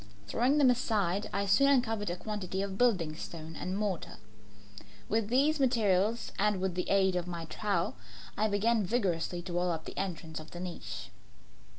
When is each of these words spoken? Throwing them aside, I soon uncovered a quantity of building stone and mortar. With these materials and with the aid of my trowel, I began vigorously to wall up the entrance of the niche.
Throwing 0.25 0.57
them 0.57 0.71
aside, 0.71 1.29
I 1.31 1.45
soon 1.45 1.67
uncovered 1.67 2.09
a 2.09 2.15
quantity 2.15 2.63
of 2.63 2.75
building 2.75 3.15
stone 3.15 3.55
and 3.55 3.77
mortar. 3.77 4.17
With 5.09 5.29
these 5.29 5.59
materials 5.59 6.31
and 6.39 6.59
with 6.59 6.73
the 6.73 6.89
aid 6.89 7.15
of 7.15 7.27
my 7.27 7.45
trowel, 7.45 7.93
I 8.35 8.47
began 8.47 8.83
vigorously 8.83 9.43
to 9.43 9.53
wall 9.53 9.69
up 9.69 9.85
the 9.85 9.95
entrance 9.99 10.39
of 10.39 10.49
the 10.49 10.59
niche. 10.59 11.11